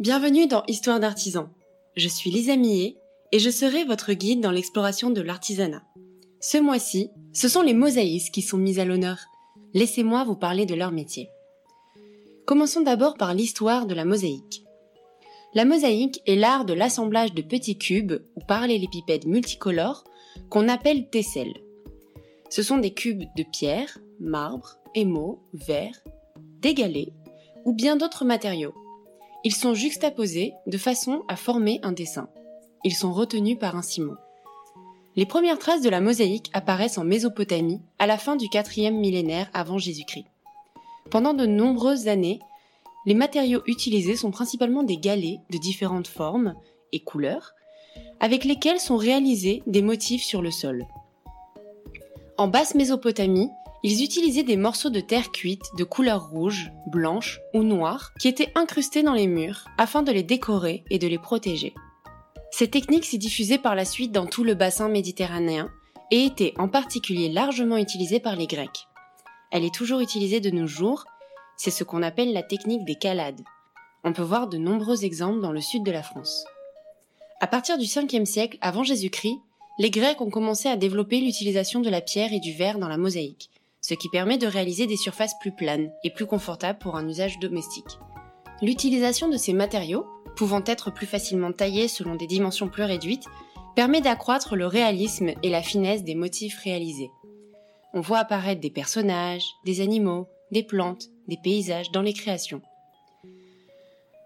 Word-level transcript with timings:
Bienvenue 0.00 0.46
dans 0.46 0.62
Histoire 0.66 0.98
d'artisan. 0.98 1.50
Je 1.94 2.08
suis 2.08 2.30
Lisa 2.30 2.56
Millet 2.56 2.96
et 3.32 3.38
je 3.38 3.50
serai 3.50 3.84
votre 3.84 4.14
guide 4.14 4.40
dans 4.40 4.50
l'exploration 4.50 5.10
de 5.10 5.20
l'artisanat. 5.20 5.82
Ce 6.40 6.56
mois-ci, 6.56 7.10
ce 7.34 7.48
sont 7.48 7.60
les 7.60 7.74
mosaïstes 7.74 8.32
qui 8.32 8.40
sont 8.40 8.56
mis 8.56 8.80
à 8.80 8.86
l'honneur. 8.86 9.18
Laissez-moi 9.74 10.24
vous 10.24 10.36
parler 10.36 10.64
de 10.64 10.74
leur 10.74 10.90
métier. 10.90 11.28
Commençons 12.46 12.80
d'abord 12.80 13.18
par 13.18 13.34
l'histoire 13.34 13.84
de 13.84 13.94
la 13.94 14.06
mosaïque. 14.06 14.64
La 15.52 15.66
mosaïque 15.66 16.22
est 16.24 16.36
l'art 16.36 16.64
de 16.64 16.72
l'assemblage 16.72 17.34
de 17.34 17.42
petits 17.42 17.76
cubes 17.76 18.22
ou 18.36 18.40
parallélépipèdes 18.40 19.26
multicolores 19.26 20.04
qu'on 20.48 20.70
appelle 20.70 21.10
tesselles. 21.10 21.60
Ce 22.48 22.62
sont 22.62 22.78
des 22.78 22.94
cubes 22.94 23.24
de 23.36 23.42
pierre, 23.42 23.98
marbre, 24.18 24.78
émaux, 24.94 25.42
verre, 25.52 26.02
des 26.62 26.72
galets 26.72 27.12
ou 27.66 27.74
bien 27.74 27.96
d'autres 27.96 28.24
matériaux. 28.24 28.72
Ils 29.42 29.54
sont 29.54 29.72
juxtaposés 29.72 30.52
de 30.66 30.76
façon 30.76 31.22
à 31.28 31.36
former 31.36 31.80
un 31.82 31.92
dessin. 31.92 32.28
Ils 32.84 32.94
sont 32.94 33.12
retenus 33.12 33.58
par 33.58 33.74
un 33.74 33.82
ciment. 33.82 34.16
Les 35.16 35.26
premières 35.26 35.58
traces 35.58 35.80
de 35.80 35.88
la 35.88 36.00
mosaïque 36.00 36.50
apparaissent 36.52 36.98
en 36.98 37.04
Mésopotamie 37.04 37.80
à 37.98 38.06
la 38.06 38.18
fin 38.18 38.36
du 38.36 38.46
4e 38.46 38.92
millénaire 38.92 39.50
avant 39.54 39.78
Jésus-Christ. 39.78 40.26
Pendant 41.10 41.34
de 41.34 41.46
nombreuses 41.46 42.06
années, 42.06 42.38
les 43.06 43.14
matériaux 43.14 43.62
utilisés 43.66 44.16
sont 44.16 44.30
principalement 44.30 44.82
des 44.82 44.98
galets 44.98 45.40
de 45.50 45.58
différentes 45.58 46.06
formes 46.06 46.54
et 46.92 47.00
couleurs, 47.00 47.54
avec 48.20 48.44
lesquels 48.44 48.78
sont 48.78 48.98
réalisés 48.98 49.62
des 49.66 49.82
motifs 49.82 50.22
sur 50.22 50.42
le 50.42 50.50
sol. 50.50 50.86
En 52.36 52.48
basse 52.48 52.74
Mésopotamie, 52.74 53.48
ils 53.82 54.04
utilisaient 54.04 54.42
des 54.42 54.56
morceaux 54.56 54.90
de 54.90 55.00
terre 55.00 55.32
cuite 55.32 55.64
de 55.78 55.84
couleur 55.84 56.28
rouge, 56.28 56.70
blanche 56.86 57.40
ou 57.54 57.62
noire 57.62 58.12
qui 58.20 58.28
étaient 58.28 58.52
incrustés 58.54 59.02
dans 59.02 59.14
les 59.14 59.26
murs 59.26 59.64
afin 59.78 60.02
de 60.02 60.12
les 60.12 60.22
décorer 60.22 60.84
et 60.90 60.98
de 60.98 61.06
les 61.06 61.18
protéger. 61.18 61.74
Cette 62.50 62.72
technique 62.72 63.04
s'est 63.04 63.16
diffusée 63.16 63.58
par 63.58 63.74
la 63.74 63.84
suite 63.84 64.12
dans 64.12 64.26
tout 64.26 64.44
le 64.44 64.54
bassin 64.54 64.88
méditerranéen 64.88 65.70
et 66.10 66.24
était 66.24 66.52
en 66.58 66.68
particulier 66.68 67.30
largement 67.30 67.76
utilisée 67.76 68.20
par 68.20 68.36
les 68.36 68.46
Grecs. 68.46 68.86
Elle 69.50 69.64
est 69.64 69.74
toujours 69.74 70.00
utilisée 70.00 70.40
de 70.40 70.50
nos 70.50 70.66
jours, 70.66 71.04
c'est 71.56 71.70
ce 71.70 71.84
qu'on 71.84 72.02
appelle 72.02 72.32
la 72.32 72.42
technique 72.42 72.84
des 72.84 72.96
calades. 72.96 73.40
On 74.04 74.12
peut 74.12 74.22
voir 74.22 74.48
de 74.48 74.58
nombreux 74.58 75.04
exemples 75.04 75.40
dans 75.40 75.52
le 75.52 75.60
sud 75.60 75.84
de 75.84 75.90
la 75.90 76.02
France. 76.02 76.44
À 77.40 77.46
partir 77.46 77.78
du 77.78 77.86
5e 77.86 78.26
siècle 78.26 78.58
avant 78.60 78.82
Jésus-Christ, 78.82 79.38
les 79.78 79.90
Grecs 79.90 80.20
ont 80.20 80.30
commencé 80.30 80.68
à 80.68 80.76
développer 80.76 81.20
l'utilisation 81.20 81.80
de 81.80 81.88
la 81.88 82.00
pierre 82.00 82.32
et 82.32 82.40
du 82.40 82.52
verre 82.52 82.78
dans 82.78 82.88
la 82.88 82.98
mosaïque, 82.98 83.50
ce 83.80 83.94
qui 83.94 84.08
permet 84.08 84.38
de 84.38 84.46
réaliser 84.46 84.86
des 84.86 84.96
surfaces 84.96 85.38
plus 85.40 85.52
planes 85.52 85.90
et 86.04 86.10
plus 86.10 86.26
confortables 86.26 86.78
pour 86.78 86.96
un 86.96 87.08
usage 87.08 87.38
domestique. 87.38 87.98
L'utilisation 88.62 89.28
de 89.28 89.36
ces 89.36 89.52
matériaux, 89.52 90.06
pouvant 90.36 90.62
être 90.66 90.92
plus 90.92 91.06
facilement 91.06 91.52
taillés 91.52 91.88
selon 91.88 92.14
des 92.14 92.26
dimensions 92.26 92.68
plus 92.68 92.84
réduites, 92.84 93.26
permet 93.74 94.00
d'accroître 94.00 94.56
le 94.56 94.66
réalisme 94.66 95.30
et 95.42 95.48
la 95.48 95.62
finesse 95.62 96.04
des 96.04 96.14
motifs 96.14 96.58
réalisés. 96.62 97.10
On 97.94 98.00
voit 98.00 98.18
apparaître 98.18 98.60
des 98.60 98.70
personnages, 98.70 99.46
des 99.64 99.80
animaux, 99.80 100.28
des 100.52 100.62
plantes, 100.62 101.06
des 101.28 101.38
paysages 101.42 101.90
dans 101.90 102.02
les 102.02 102.12
créations. 102.12 102.62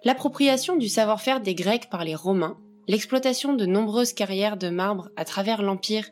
L'appropriation 0.05 0.77
du 0.77 0.89
savoir-faire 0.89 1.41
des 1.41 1.55
Grecs 1.55 1.89
par 1.89 2.05
les 2.05 2.15
Romains, 2.15 2.59
l'exploitation 2.89 3.55
de 3.55 3.65
nombreuses 3.65 4.13
carrières 4.13 4.57
de 4.57 4.69
marbre 4.69 5.09
à 5.17 5.25
travers 5.25 5.63
l'Empire 5.63 6.09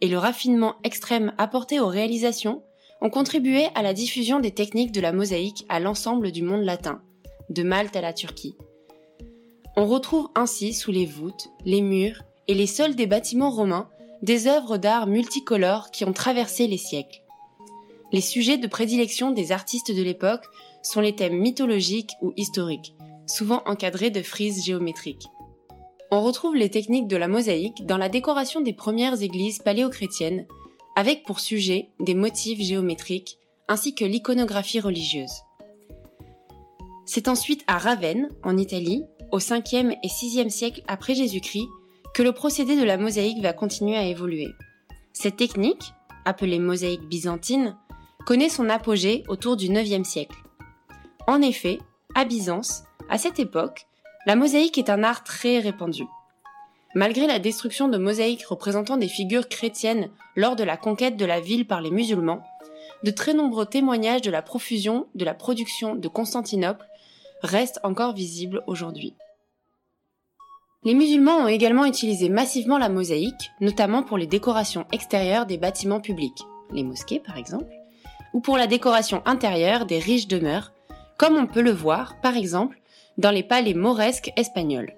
et 0.00 0.08
le 0.08 0.18
raffinement 0.18 0.74
extrême 0.82 1.32
apporté 1.38 1.78
aux 1.78 1.86
réalisations 1.86 2.62
ont 3.00 3.10
contribué 3.10 3.66
à 3.74 3.82
la 3.82 3.92
diffusion 3.92 4.40
des 4.40 4.52
techniques 4.52 4.92
de 4.92 5.00
la 5.00 5.12
mosaïque 5.12 5.64
à 5.68 5.80
l'ensemble 5.80 6.32
du 6.32 6.42
monde 6.42 6.62
latin, 6.62 7.02
de 7.50 7.62
Malte 7.62 7.96
à 7.96 8.00
la 8.00 8.12
Turquie. 8.12 8.56
On 9.76 9.86
retrouve 9.86 10.28
ainsi 10.34 10.72
sous 10.72 10.90
les 10.90 11.06
voûtes, 11.06 11.50
les 11.64 11.82
murs 11.82 12.22
et 12.48 12.54
les 12.54 12.66
sols 12.66 12.94
des 12.94 13.06
bâtiments 13.06 13.50
romains 13.50 13.88
des 14.22 14.46
œuvres 14.46 14.78
d'art 14.78 15.06
multicolores 15.06 15.90
qui 15.90 16.04
ont 16.04 16.12
traversé 16.12 16.66
les 16.66 16.78
siècles. 16.78 17.22
Les 18.12 18.20
sujets 18.20 18.56
de 18.56 18.66
prédilection 18.66 19.30
des 19.30 19.52
artistes 19.52 19.94
de 19.94 20.02
l'époque 20.02 20.44
sont 20.82 21.00
les 21.00 21.14
thèmes 21.14 21.38
mythologiques 21.38 22.12
ou 22.22 22.32
historiques, 22.36 22.94
souvent 23.26 23.62
encadrés 23.66 24.10
de 24.10 24.22
frises 24.22 24.64
géométriques. 24.64 25.26
On 26.10 26.22
retrouve 26.22 26.54
les 26.54 26.70
techniques 26.70 27.08
de 27.08 27.16
la 27.16 27.28
mosaïque 27.28 27.84
dans 27.84 27.98
la 27.98 28.08
décoration 28.08 28.60
des 28.60 28.72
premières 28.72 29.20
églises 29.22 29.58
paléochrétiennes 29.58 30.46
avec 30.96 31.24
pour 31.24 31.40
sujet 31.40 31.90
des 32.00 32.14
motifs 32.14 32.60
géométriques 32.60 33.38
ainsi 33.68 33.94
que 33.94 34.04
l'iconographie 34.04 34.80
religieuse. 34.80 35.42
C'est 37.04 37.28
ensuite 37.28 37.62
à 37.66 37.78
Ravenne, 37.78 38.30
en 38.42 38.56
Italie, 38.56 39.04
au 39.30 39.38
5e 39.38 39.96
et 40.02 40.08
6e 40.08 40.48
siècle 40.48 40.82
après 40.88 41.14
Jésus-Christ, 41.14 41.68
que 42.14 42.22
le 42.22 42.32
procédé 42.32 42.76
de 42.76 42.84
la 42.84 42.96
mosaïque 42.96 43.42
va 43.42 43.52
continuer 43.52 43.96
à 43.96 44.06
évoluer. 44.06 44.48
Cette 45.12 45.36
technique, 45.36 45.92
appelée 46.24 46.58
mosaïque 46.58 47.06
byzantine, 47.08 47.76
connaît 48.24 48.48
son 48.48 48.68
apogée 48.70 49.22
autour 49.28 49.56
du 49.56 49.68
9e 49.68 50.04
siècle. 50.04 50.36
En 51.26 51.42
effet, 51.42 51.78
à 52.14 52.24
Byzance, 52.24 52.84
à 53.10 53.18
cette 53.18 53.38
époque, 53.38 53.86
la 54.26 54.34
mosaïque 54.34 54.78
est 54.78 54.90
un 54.90 55.04
art 55.04 55.22
très 55.22 55.58
répandu. 55.58 56.04
Malgré 56.94 57.26
la 57.26 57.38
destruction 57.38 57.88
de 57.88 57.98
mosaïques 57.98 58.46
représentant 58.46 58.96
des 58.96 59.08
figures 59.08 59.48
chrétiennes 59.48 60.08
lors 60.34 60.56
de 60.56 60.64
la 60.64 60.76
conquête 60.76 61.16
de 61.16 61.24
la 61.24 61.40
ville 61.40 61.66
par 61.66 61.80
les 61.80 61.90
musulmans, 61.90 62.42
de 63.02 63.10
très 63.10 63.34
nombreux 63.34 63.66
témoignages 63.66 64.22
de 64.22 64.30
la 64.30 64.42
profusion 64.42 65.06
de 65.14 65.24
la 65.24 65.34
production 65.34 65.94
de 65.94 66.08
Constantinople 66.08 66.86
restent 67.42 67.80
encore 67.82 68.14
visibles 68.14 68.62
aujourd'hui. 68.66 69.14
Les 70.84 70.94
musulmans 70.94 71.38
ont 71.38 71.48
également 71.48 71.84
utilisé 71.84 72.28
massivement 72.28 72.78
la 72.78 72.88
mosaïque, 72.88 73.50
notamment 73.60 74.02
pour 74.02 74.18
les 74.18 74.26
décorations 74.26 74.86
extérieures 74.92 75.46
des 75.46 75.58
bâtiments 75.58 76.00
publics, 76.00 76.42
les 76.72 76.84
mosquées 76.84 77.20
par 77.20 77.36
exemple, 77.36 77.72
ou 78.32 78.40
pour 78.40 78.56
la 78.56 78.66
décoration 78.66 79.22
intérieure 79.26 79.86
des 79.86 79.98
riches 79.98 80.28
demeures, 80.28 80.72
comme 81.18 81.36
on 81.36 81.46
peut 81.46 81.62
le 81.62 81.72
voir 81.72 82.20
par 82.20 82.36
exemple 82.36 82.80
dans 83.18 83.30
les 83.30 83.42
palais 83.42 83.74
mauresques 83.74 84.32
espagnols. 84.36 84.94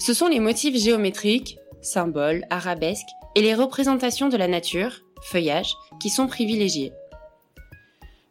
Ce 0.00 0.14
sont 0.14 0.28
les 0.28 0.40
motifs 0.40 0.76
géométriques, 0.76 1.58
symboles, 1.82 2.46
arabesques 2.48 3.10
et 3.36 3.42
les 3.42 3.54
représentations 3.54 4.30
de 4.30 4.38
la 4.38 4.48
nature, 4.48 5.02
feuillage, 5.20 5.74
qui 6.00 6.08
sont 6.08 6.26
privilégiés. 6.26 6.92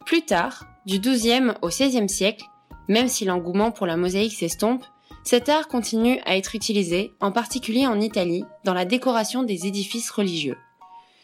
Plus 0.03 0.23
tard, 0.23 0.65
du 0.87 0.99
XIIe 0.99 1.53
au 1.61 1.67
XVIe 1.67 2.09
siècle, 2.09 2.43
même 2.87 3.07
si 3.07 3.23
l'engouement 3.23 3.69
pour 3.69 3.85
la 3.85 3.97
mosaïque 3.97 4.33
s'estompe, 4.33 4.83
cet 5.23 5.47
art 5.47 5.67
continue 5.67 6.19
à 6.25 6.37
être 6.37 6.55
utilisé, 6.55 7.11
en 7.19 7.31
particulier 7.31 7.85
en 7.85 8.01
Italie, 8.01 8.45
dans 8.63 8.73
la 8.73 8.85
décoration 8.85 9.43
des 9.43 9.67
édifices 9.67 10.09
religieux. 10.09 10.57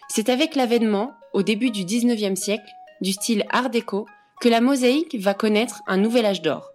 C'est 0.10 0.30
avec 0.30 0.54
l'avènement, 0.54 1.14
au 1.34 1.42
début 1.42 1.72
du 1.72 1.86
XIXe 1.86 2.40
siècle, 2.40 2.70
du 3.02 3.14
style 3.14 3.46
art 3.50 3.72
déco, 3.72 4.06
que 4.42 4.50
la 4.50 4.62
mosaïque 4.62 5.16
va 5.20 5.34
connaître 5.34 5.82
un 5.88 5.98
nouvel 5.98 6.28
âge 6.28 6.44
d'or. 6.44 6.75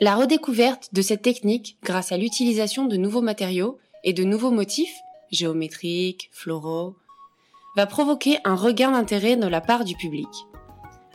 La 0.00 0.16
redécouverte 0.16 0.88
de 0.92 1.02
cette 1.02 1.22
technique 1.22 1.76
grâce 1.82 2.12
à 2.12 2.16
l'utilisation 2.16 2.86
de 2.86 2.96
nouveaux 2.96 3.20
matériaux 3.20 3.78
et 4.04 4.12
de 4.12 4.24
nouveaux 4.24 4.50
motifs, 4.50 4.96
géométriques, 5.30 6.30
floraux, 6.32 6.96
va 7.76 7.86
provoquer 7.86 8.38
un 8.44 8.56
regain 8.56 8.92
d'intérêt 8.92 9.36
de 9.36 9.46
la 9.46 9.60
part 9.60 9.84
du 9.84 9.94
public. 9.94 10.28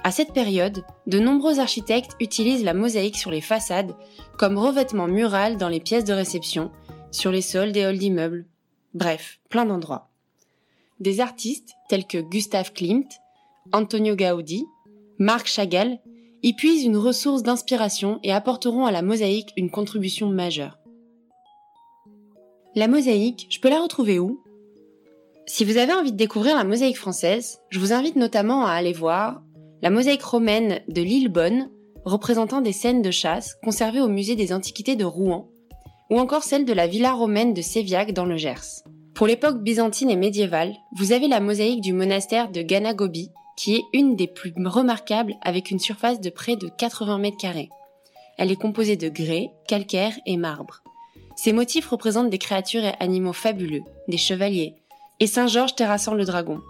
À 0.04 0.12
cette 0.12 0.32
période, 0.32 0.86
de 1.08 1.20
nombreux 1.20 1.60
architectes 1.60 2.16
utilisent 2.20 2.64
la 2.64 2.74
mosaïque 2.74 3.18
sur 3.18 3.32
les 3.32 3.42
façades 3.42 3.96
comme 4.38 4.58
revêtement 4.58 5.08
mural 5.08 5.58
dans 5.58 5.70
les 5.70 5.82
pièces 5.82 6.06
de 6.06 6.14
réception, 6.14 6.72
sur 7.12 7.32
les 7.32 7.42
sols 7.42 7.72
des 7.72 7.84
halls 7.84 7.98
d'immeubles, 7.98 8.46
bref, 8.94 9.40
plein 9.50 9.66
d'endroits. 9.66 10.10
Des 11.00 11.20
artistes 11.20 11.74
tels 11.90 12.08
que 12.08 12.20
Gustave 12.20 12.74
Klimt, 12.74 13.10
Antonio 13.74 14.16
Gaudi, 14.16 14.66
Marc 15.20 15.48
Chagall 15.48 16.00
puisent 16.54 16.86
une 16.86 16.98
ressource 16.98 17.44
d'inspiration 17.44 18.20
et 18.24 18.32
apporteront 18.32 18.86
à 18.86 18.92
la 18.92 19.02
mosaïque 19.02 19.54
une 19.58 19.70
contribution 19.70 20.30
majeure. 20.30 20.78
La 22.76 22.88
mosaïque, 22.88 23.48
je 23.50 23.60
peux 23.60 23.70
la 23.70 23.82
retrouver 23.82 24.20
où? 24.20 24.44
Si 25.48 25.66
vous 25.66 25.78
avez 25.78 25.94
envie 25.94 26.12
de 26.12 26.18
découvrir 26.18 26.56
la 26.56 26.64
mosaïque 26.64 26.98
française, 26.98 27.60
je 27.70 27.80
vous 27.80 27.94
invite 27.94 28.18
notamment 28.18 28.66
à 28.66 28.72
aller 28.72 28.94
voir 28.94 29.42
la 29.82 29.90
mosaïque 29.90 30.24
romaine 30.24 30.82
de 30.88 31.02
l'île 31.02 31.30
Bonne, 31.30 31.70
représentant 32.06 32.62
des 32.62 32.74
scènes 32.74 33.02
de 33.02 33.12
chasse 33.12 33.56
conservées 33.64 34.02
au 34.02 34.08
musée 34.08 34.36
des 34.36 34.54
Antiquités 34.54 34.96
de 34.96 35.06
Rouen, 35.06 35.50
ou 36.10 36.20
encore 36.20 36.44
celle 36.44 36.66
de 36.66 36.74
la 36.74 36.88
villa 36.88 37.14
romaine 37.14 37.54
de 37.54 37.62
Séviac 37.62 38.14
dans 38.14 38.26
le 38.26 38.38
Gers. 38.38 38.84
Pour 39.14 39.26
l'époque 39.26 39.64
byzantine 39.64 40.10
et 40.10 40.16
médiévale, 40.16 40.76
vous 40.96 41.12
avez 41.12 41.28
la 41.28 41.40
mosaïque 41.40 41.82
du 41.82 41.94
monastère 41.94 42.52
de 42.52 42.62
Ganagobi, 42.62 43.32
qui 43.58 43.76
est 43.76 43.84
une 43.92 44.16
des 44.16 44.28
plus 44.28 44.54
remarquables 44.66 45.36
avec 45.42 45.72
une 45.72 45.80
surface 45.80 46.22
de 46.22 46.30
près 46.30 46.56
de 46.56 46.70
80 46.70 47.18
mètres 47.18 47.38
carrés. 47.38 47.70
Elle 48.38 48.52
est 48.52 48.56
composée 48.56 48.96
de 48.96 49.10
grès, 49.10 49.50
calcaire 49.68 50.14
et 50.26 50.38
marbre. 50.38 50.84
Ces 51.36 51.54
motifs 51.54 51.88
représentent 51.88 52.30
des 52.30 52.38
créatures 52.38 52.86
et 52.86 52.94
animaux 53.00 53.34
fabuleux, 53.34 53.82
des 54.08 54.18
chevaliers, 54.18 54.76
et 55.20 55.28
Saint-Georges 55.28 55.76
terrassant 55.76 56.14
le 56.14 56.24
dragon. 56.24 56.62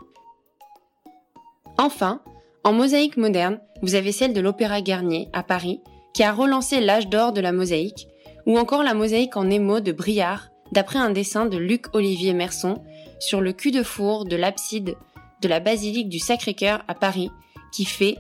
Enfin, 1.78 2.22
en 2.64 2.74
mosaïque 2.74 3.18
moderne, 3.18 3.60
vous 3.82 3.96
avez 3.96 4.12
celle 4.12 4.34
de 4.34 4.42
l'Opéra 4.42 4.82
Garnier 4.82 5.30
à 5.34 5.44
Paris, 5.44 5.82
qui 6.14 6.24
a 6.24 6.34
relancé 6.34 6.80
l'âge 6.80 7.08
d'or 7.10 7.34
de 7.34 7.42
la 7.42 7.52
mosaïque, 7.52 8.08
ou 8.46 8.58
encore 8.58 8.84
la 8.84 8.94
mosaïque 8.94 9.38
en 9.38 9.50
émaux 9.50 9.82
de 9.82 9.92
Briard, 9.92 10.50
d'après 10.72 11.00
un 11.00 11.12
dessin 11.12 11.46
de 11.46 11.58
Luc-Olivier 11.58 12.34
Merson 12.34 12.82
sur 13.20 13.42
le 13.42 13.54
cul 13.54 13.72
de 13.72 13.84
four 13.84 14.26
de 14.26 14.36
l'abside 14.36 14.96
de 15.42 15.48
la 15.48 15.60
basilique 15.60 16.10
du 16.10 16.20
Sacré-Cœur 16.20 16.84
à 16.88 16.94
Paris, 16.96 17.30
qui 17.72 17.86
fait 17.86 18.18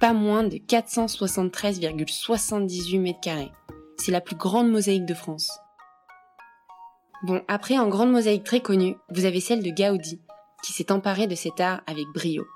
pas 0.00 0.12
moins 0.12 0.44
de 0.44 0.56
473,78 0.56 2.98
mètres 2.98 3.20
carrés. 3.20 3.52
C'est 3.98 4.12
la 4.12 4.20
plus 4.20 4.36
grande 4.36 4.70
mosaïque 4.70 5.06
de 5.06 5.14
France. 5.14 5.50
Bon, 7.22 7.42
après, 7.48 7.78
en 7.78 7.88
grande 7.88 8.10
mosaïque 8.10 8.44
très 8.44 8.60
connue, 8.60 8.96
vous 9.10 9.26
avez 9.26 9.40
celle 9.40 9.62
de 9.62 9.70
Gaudi, 9.70 10.20
qui 10.64 10.72
s'est 10.72 10.90
emparé 10.90 11.26
de 11.26 11.34
cet 11.34 11.60
art 11.60 11.82
avec 11.86 12.06
brio. 12.14 12.46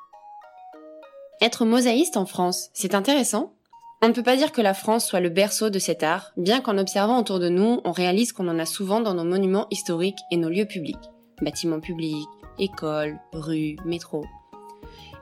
Être 1.43 1.67
mosaïste 1.67 2.17
en 2.17 2.25
France, 2.25 2.71
c'est 2.73 2.95
intéressant. 2.95 3.53
On 4.01 4.09
ne 4.09 4.15
peut 4.15 4.23
pas 4.23 4.37
dire 4.37 4.53
que 4.53 4.63
la 4.63 4.73
France 4.73 5.07
soit 5.07 5.21
le 5.21 5.29
berceau 5.29 5.69
de 5.69 5.79
cet 5.79 6.03
art, 6.03 6.33
bien 6.39 6.61
qu'en 6.61 6.79
observant 6.79 7.19
autour 7.19 7.41
de 7.41 7.51
nous, 7.51 7.83
on 7.85 7.93
réalise 7.93 8.33
qu'on 8.33 8.49
en 8.49 8.59
a 8.59 8.67
souvent 8.67 9.01
dans 9.01 9.15
nos 9.15 9.25
monuments 9.25 9.67
historiques 9.71 10.21
et 10.31 10.39
nos 10.39 10.49
lieux 10.49 10.67
publics. 10.67 10.97
Bâtiments 11.43 11.81
publics, 11.81 12.27
écoles, 12.59 13.19
rues, 13.33 13.77
métros. 13.85 14.25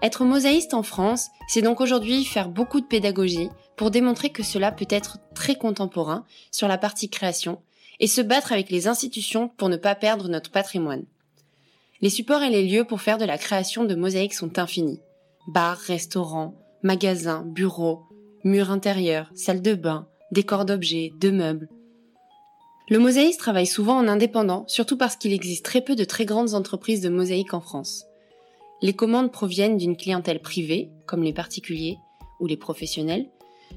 Être 0.02 0.25
mosaïste 0.25 0.75
en 0.75 0.82
France, 0.82 1.29
c'est 1.49 1.62
donc 1.62 1.81
aujourd'hui 1.81 2.25
faire 2.25 2.49
beaucoup 2.49 2.81
de 2.81 2.87
pédagogie 2.87 3.49
pour 3.76 3.90
démontrer 3.90 4.31
que 4.31 4.43
cela 4.43 4.73
peut 4.73 4.87
être 4.90 5.19
très 5.34 5.55
contemporain 5.55 6.25
sur 6.50 6.67
la 6.67 6.79
partie 6.79 7.08
création 7.08 7.61
et 8.00 8.08
se 8.08 8.20
battre 8.20 8.52
avec 8.52 8.70
les 8.70 8.88
institutions 8.88 9.49
pour 9.49 9.69
ne 9.69 9.76
pas 9.76 9.94
perdre 9.94 10.29
notre 10.29 10.50
patrimoine. 10.50 11.05
Les 12.00 12.11
supports 12.11 12.43
et 12.43 12.50
les 12.50 12.67
lieux 12.67 12.84
pour 12.84 13.00
faire 13.00 13.17
de 13.17 13.25
la 13.25 13.38
création 13.38 13.85
de 13.85 13.94
mosaïques 13.94 14.35
sont 14.35 14.58
infinis. 14.58 15.00
Bars, 15.46 15.78
restaurants, 15.78 16.55
magasins, 16.82 17.44
bureaux, 17.46 18.02
murs 18.43 18.73
intérieurs, 18.73 19.31
salles 19.37 19.62
de 19.62 19.75
bain, 19.75 20.08
décors 20.32 20.64
d'objets, 20.64 21.12
de 21.20 21.31
meubles. 21.31 21.69
Le 22.93 22.99
mosaïste 22.99 23.41
travaille 23.41 23.67
souvent 23.67 23.97
en 23.97 24.06
indépendant, 24.06 24.67
surtout 24.69 24.99
parce 24.99 25.17
qu'il 25.17 25.33
existe 25.33 25.65
très 25.65 25.81
peu 25.81 25.97
de 25.97 26.05
très 26.05 26.27
grandes 26.27 26.53
entreprises 26.53 27.00
de 27.00 27.09
mosaïque 27.09 27.55
en 27.55 27.62
France. 27.62 28.05
Les 28.83 28.93
commandes 28.93 29.33
proviennent 29.33 29.79
d'une 29.79 29.97
clientèle 29.97 30.43
privée, 30.43 30.91
comme 31.06 31.23
les 31.23 31.33
particuliers 31.33 31.97
ou 32.39 32.47
les 32.47 32.59
professionnels, 32.59 33.31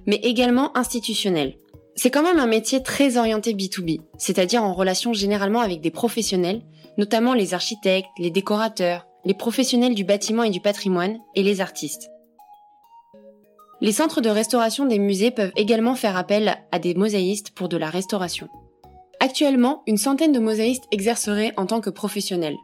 mais 0.06 0.18
également 0.18 0.76
institutionnelle, 0.76 1.56
c'est 1.96 2.12
quand 2.12 2.24
même 2.24 2.40
un 2.40 2.46
métier 2.46 2.84
très 2.84 3.16
orienté 3.16 3.54
B2B, 3.54 4.02
c'est-à-dire 4.18 4.66
en 4.66 4.74
relation 4.74 5.14
généralement 5.14 5.62
avec 5.62 5.80
des 5.80 5.92
professionnels, 5.92 6.64
notamment 6.98 7.34
les 7.34 7.54
architectes, 7.54 8.10
les 8.20 8.32
décorateurs, 8.32 9.08
les 9.24 9.34
professionnels 9.34 9.96
du 9.96 10.04
bâtiment 10.04 10.44
et 10.44 10.50
du 10.50 10.60
patrimoine 10.60 11.20
et 11.36 11.44
les 11.44 11.62
artistes. 11.62 12.10
Les 13.80 13.94
centres 13.94 14.20
de 14.20 14.30
restauration 14.30 14.86
des 14.86 15.00
musées 15.00 15.32
peuvent 15.32 15.54
également 15.56 15.96
faire 15.96 16.18
appel 16.18 16.58
à 16.74 16.80
des 16.80 16.96
mosaïstes 16.96 17.52
pour 17.52 17.70
de 17.70 17.78
la 17.78 17.90
restauration. 17.90 18.50
Actuellement, 19.26 19.82
une 19.88 19.98
centaine 19.98 20.32
de 20.32 20.40
mosaïstes 20.40 20.86
exerceraient 20.92 21.54
en 21.58 21.66
tant 21.66 21.82
que 21.82 21.90
professionnels. 21.90 22.58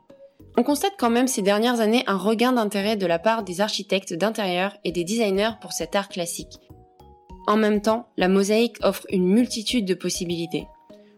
On 0.57 0.61
constate 0.61 0.93
quand 0.99 1.09
même 1.09 1.27
ces 1.27 1.41
dernières 1.41 1.79
années 1.79 2.03
un 2.05 2.17
regain 2.17 2.51
d'intérêt 2.51 2.97
de 2.97 3.07
la 3.07 3.17
part 3.17 3.41
des 3.41 3.61
architectes 3.61 4.13
d'intérieur 4.13 4.77
et 4.83 4.91
des 4.91 5.03
designers 5.03 5.57
pour 5.59 5.73
cet 5.73 5.95
art 5.95 6.07
classique, 6.07 6.59
en 7.47 7.57
même 7.57 7.81
temps, 7.81 8.07
la 8.17 8.27
mosaïque 8.27 8.77
offre 8.83 9.05
une 9.09 9.27
multitude 9.27 9.85
de 9.85 9.93
possibilités. 9.93 10.67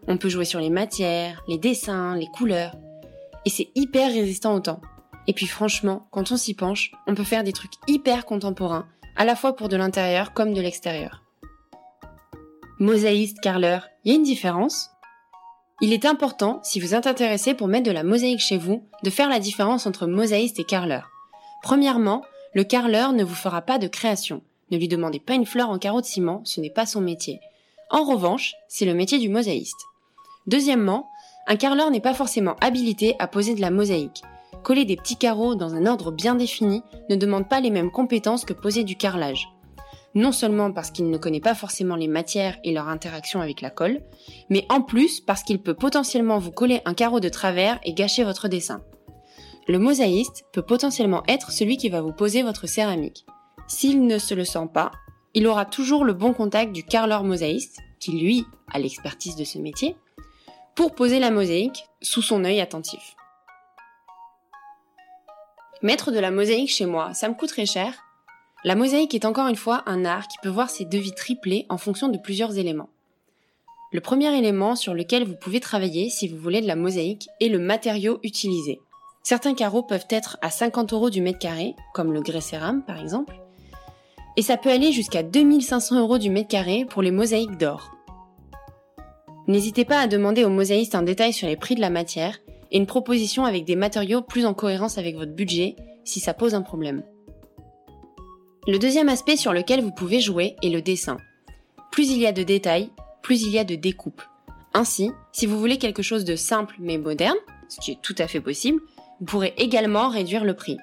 On 0.08 0.16
peut 0.16 0.28
jouer 0.28 0.44
sur 0.44 0.60
les 0.60 0.70
matières, 0.70 1.42
les 1.48 1.58
dessins, 1.58 2.16
les 2.16 2.26
couleurs. 2.26 2.76
Et 3.44 3.50
c'est 3.50 3.68
hyper 3.74 4.10
résistant 4.10 4.54
au 4.54 4.60
temps. 4.60 4.80
Et 5.26 5.32
puis 5.32 5.46
franchement, 5.46 6.06
quand 6.10 6.32
on 6.32 6.36
s'y 6.36 6.54
penche, 6.54 6.92
on 7.06 7.14
peut 7.14 7.24
faire 7.24 7.44
des 7.44 7.52
trucs 7.52 7.74
hyper 7.88 8.24
contemporains, 8.24 8.86
à 9.16 9.24
la 9.24 9.36
fois 9.36 9.54
pour 9.54 9.68
de 9.68 9.76
l'intérieur 9.76 10.32
comme 10.32 10.54
de 10.54 10.60
l'extérieur. 10.60 11.22
Mosaïste, 12.78 13.40
carreleur, 13.40 13.88
il 14.04 14.12
y 14.12 14.14
a 14.14 14.18
une 14.18 14.24
différence? 14.24 14.90
Il 15.80 15.92
est 15.92 16.04
important, 16.04 16.60
si 16.62 16.78
vous 16.78 16.94
êtes 16.94 17.06
intéressé 17.06 17.52
pour 17.52 17.66
mettre 17.66 17.86
de 17.86 17.92
la 17.92 18.04
mosaïque 18.04 18.40
chez 18.40 18.58
vous, 18.58 18.84
de 19.02 19.10
faire 19.10 19.28
la 19.28 19.40
différence 19.40 19.86
entre 19.86 20.06
mosaïste 20.06 20.60
et 20.60 20.64
carreleur. 20.64 21.10
Premièrement, 21.62 22.22
le 22.54 22.62
carreleur 22.62 23.12
ne 23.12 23.24
vous 23.24 23.34
fera 23.34 23.60
pas 23.60 23.78
de 23.78 23.88
création. 23.88 24.42
Ne 24.70 24.78
lui 24.78 24.86
demandez 24.86 25.18
pas 25.18 25.34
une 25.34 25.46
fleur 25.46 25.70
en 25.70 25.78
carreau 25.78 26.00
de 26.00 26.06
ciment, 26.06 26.42
ce 26.44 26.60
n'est 26.60 26.70
pas 26.70 26.86
son 26.86 27.00
métier. 27.00 27.40
En 27.90 28.04
revanche, 28.04 28.54
c'est 28.68 28.86
le 28.86 28.94
métier 28.94 29.18
du 29.18 29.28
mosaïste. 29.28 29.84
Deuxièmement, 30.46 31.08
un 31.48 31.56
carreleur 31.56 31.90
n'est 31.90 32.00
pas 32.00 32.14
forcément 32.14 32.56
habilité 32.60 33.16
à 33.18 33.26
poser 33.26 33.54
de 33.54 33.60
la 33.60 33.70
mosaïque. 33.70 34.22
Coller 34.62 34.84
des 34.84 34.96
petits 34.96 35.16
carreaux 35.16 35.56
dans 35.56 35.74
un 35.74 35.86
ordre 35.86 36.10
bien 36.10 36.36
défini 36.36 36.82
ne 37.10 37.16
demande 37.16 37.48
pas 37.48 37.60
les 37.60 37.70
mêmes 37.70 37.90
compétences 37.90 38.44
que 38.44 38.52
poser 38.52 38.84
du 38.84 38.96
carrelage. 38.96 39.48
Non 40.14 40.30
seulement 40.30 40.72
parce 40.72 40.90
qu'il 40.90 41.10
ne 41.10 41.18
connaît 41.18 41.40
pas 41.40 41.54
forcément 41.54 41.96
les 41.96 42.06
matières 42.06 42.56
et 42.62 42.72
leur 42.72 42.88
interaction 42.88 43.40
avec 43.40 43.60
la 43.60 43.70
colle, 43.70 44.00
mais 44.48 44.64
en 44.68 44.80
plus 44.80 45.20
parce 45.20 45.42
qu'il 45.42 45.60
peut 45.60 45.74
potentiellement 45.74 46.38
vous 46.38 46.52
coller 46.52 46.80
un 46.84 46.94
carreau 46.94 47.18
de 47.18 47.28
travers 47.28 47.80
et 47.84 47.94
gâcher 47.94 48.22
votre 48.22 48.48
dessin. 48.48 48.82
Le 49.66 49.78
mosaïste 49.78 50.44
peut 50.52 50.62
potentiellement 50.62 51.22
être 51.26 51.50
celui 51.50 51.76
qui 51.78 51.88
va 51.88 52.00
vous 52.00 52.12
poser 52.12 52.42
votre 52.42 52.68
céramique. 52.68 53.24
S'il 53.66 54.06
ne 54.06 54.18
se 54.18 54.34
le 54.34 54.44
sent 54.44 54.68
pas, 54.72 54.92
il 55.32 55.46
aura 55.46 55.64
toujours 55.64 56.04
le 56.04 56.12
bon 56.12 56.32
contact 56.32 56.72
du 56.72 56.84
carreleur 56.84 57.24
mosaïste, 57.24 57.80
qui 57.98 58.12
lui 58.12 58.44
a 58.72 58.78
l'expertise 58.78 59.36
de 59.36 59.44
ce 59.44 59.58
métier, 59.58 59.96
pour 60.76 60.94
poser 60.94 61.18
la 61.18 61.30
mosaïque 61.30 61.86
sous 62.02 62.22
son 62.22 62.44
œil 62.44 62.60
attentif. 62.60 63.16
Mettre 65.82 66.12
de 66.12 66.18
la 66.18 66.30
mosaïque 66.30 66.70
chez 66.70 66.86
moi, 66.86 67.14
ça 67.14 67.28
me 67.28 67.34
coûte 67.34 67.50
très 67.50 67.66
cher. 67.66 67.94
La 68.66 68.74
mosaïque 68.74 69.14
est 69.14 69.26
encore 69.26 69.48
une 69.48 69.56
fois 69.56 69.82
un 69.84 70.06
art 70.06 70.26
qui 70.26 70.38
peut 70.42 70.48
voir 70.48 70.70
ses 70.70 70.86
devis 70.86 71.12
triplés 71.12 71.66
en 71.68 71.76
fonction 71.76 72.08
de 72.08 72.16
plusieurs 72.16 72.56
éléments. 72.56 72.88
Le 73.92 74.00
premier 74.00 74.34
élément 74.36 74.74
sur 74.74 74.94
lequel 74.94 75.24
vous 75.24 75.36
pouvez 75.36 75.60
travailler 75.60 76.08
si 76.08 76.28
vous 76.28 76.38
voulez 76.38 76.62
de 76.62 76.66
la 76.66 76.74
mosaïque 76.74 77.28
est 77.42 77.50
le 77.50 77.58
matériau 77.58 78.20
utilisé. 78.22 78.80
Certains 79.22 79.54
carreaux 79.54 79.82
peuvent 79.82 80.06
être 80.08 80.38
à 80.40 80.50
50 80.50 80.94
euros 80.94 81.10
du 81.10 81.20
mètre 81.20 81.38
carré, 81.38 81.76
comme 81.92 82.14
le 82.14 82.22
grès 82.22 82.40
cérame 82.40 82.82
par 82.82 82.98
exemple, 82.98 83.34
et 84.38 84.42
ça 84.42 84.56
peut 84.56 84.70
aller 84.70 84.92
jusqu'à 84.92 85.22
2500 85.22 86.00
euros 86.00 86.16
du 86.16 86.30
mètre 86.30 86.48
carré 86.48 86.86
pour 86.88 87.02
les 87.02 87.10
mosaïques 87.10 87.58
d'or. 87.58 87.94
N'hésitez 89.46 89.84
pas 89.84 90.00
à 90.00 90.06
demander 90.06 90.42
aux 90.42 90.50
mosaïstes 90.50 90.94
un 90.94 91.02
détail 91.02 91.34
sur 91.34 91.48
les 91.48 91.56
prix 91.56 91.74
de 91.74 91.82
la 91.82 91.90
matière 91.90 92.38
et 92.72 92.78
une 92.78 92.86
proposition 92.86 93.44
avec 93.44 93.66
des 93.66 93.76
matériaux 93.76 94.22
plus 94.22 94.46
en 94.46 94.54
cohérence 94.54 94.96
avec 94.96 95.16
votre 95.16 95.32
budget 95.32 95.76
si 96.04 96.18
ça 96.18 96.32
pose 96.32 96.54
un 96.54 96.62
problème. 96.62 97.02
Le 98.66 98.78
deuxième 98.78 99.10
aspect 99.10 99.36
sur 99.36 99.52
lequel 99.52 99.82
vous 99.82 99.90
pouvez 99.90 100.20
jouer 100.20 100.56
est 100.62 100.70
le 100.70 100.80
dessin. 100.80 101.18
Plus 101.92 102.10
il 102.10 102.18
y 102.18 102.26
a 102.26 102.32
de 102.32 102.42
détails, 102.42 102.88
plus 103.22 103.42
il 103.42 103.50
y 103.50 103.58
a 103.58 103.64
de 103.64 103.74
découpes. 103.74 104.22
Ainsi, 104.72 105.10
si 105.32 105.44
vous 105.44 105.58
voulez 105.58 105.76
quelque 105.76 106.02
chose 106.02 106.24
de 106.24 106.34
simple 106.34 106.74
mais 106.78 106.96
moderne, 106.96 107.36
ce 107.68 107.78
qui 107.80 107.90
est 107.90 108.00
tout 108.00 108.14
à 108.16 108.26
fait 108.26 108.40
possible, 108.40 108.80
vous 109.20 109.26
pourrez 109.26 109.52
également 109.58 110.08
réduire 110.08 110.46
le 110.46 110.54
prix. 110.54 110.78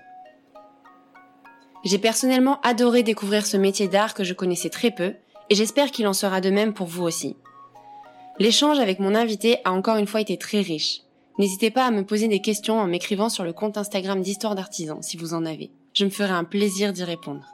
J'ai 1.83 1.97
personnellement 1.97 2.61
adoré 2.61 3.01
découvrir 3.01 3.47
ce 3.47 3.57
métier 3.57 3.87
d'art 3.87 4.13
que 4.13 4.23
je 4.23 4.35
connaissais 4.35 4.69
très 4.69 4.91
peu, 4.91 5.15
et 5.49 5.55
j'espère 5.55 5.89
qu'il 5.89 6.07
en 6.07 6.13
sera 6.13 6.39
de 6.39 6.51
même 6.51 6.75
pour 6.75 6.85
vous 6.85 7.03
aussi. 7.03 7.35
L'échange 8.37 8.77
avec 8.77 8.99
mon 8.99 9.15
invité 9.15 9.57
a 9.65 9.71
encore 9.71 9.97
une 9.97 10.05
fois 10.05 10.21
été 10.21 10.37
très 10.37 10.61
riche. 10.61 11.01
N'hésitez 11.39 11.71
pas 11.71 11.85
à 11.87 11.91
me 11.91 12.05
poser 12.05 12.27
des 12.27 12.41
questions 12.41 12.79
en 12.79 12.85
m'écrivant 12.85 13.29
sur 13.29 13.43
le 13.43 13.53
compte 13.53 13.79
Instagram 13.79 14.21
d'Histoire 14.21 14.53
d'Artisans 14.53 15.01
si 15.01 15.17
vous 15.17 15.33
en 15.33 15.47
avez. 15.47 15.71
Je 15.95 16.05
me 16.05 16.11
ferai 16.11 16.31
un 16.31 16.43
plaisir 16.43 16.93
d'y 16.93 17.03
répondre. 17.03 17.47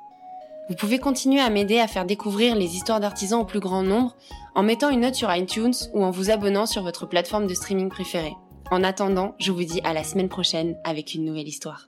Vous 0.69 0.75
pouvez 0.75 0.99
continuer 0.99 1.39
à 1.39 1.49
m'aider 1.49 1.79
à 1.79 1.87
faire 1.87 2.05
découvrir 2.05 2.55
les 2.55 2.75
histoires 2.75 2.99
d'artisans 2.99 3.39
au 3.39 3.45
plus 3.45 3.61
grand 3.61 3.83
nombre 3.83 4.15
en 4.53 4.63
mettant 4.63 4.89
une 4.89 5.01
note 5.01 5.15
sur 5.15 5.33
iTunes 5.33 5.73
ou 5.93 6.03
en 6.03 6.11
vous 6.11 6.29
abonnant 6.29 6.65
sur 6.65 6.83
votre 6.83 7.05
plateforme 7.05 7.47
de 7.47 7.53
streaming 7.53 7.89
préférée. 7.89 8.35
En 8.69 8.83
attendant, 8.83 9.35
je 9.39 9.53
vous 9.53 9.63
dis 9.63 9.79
à 9.85 9.93
la 9.93 10.03
semaine 10.03 10.27
prochaine 10.27 10.75
avec 10.83 11.13
une 11.13 11.23
nouvelle 11.23 11.47
histoire. 11.47 11.87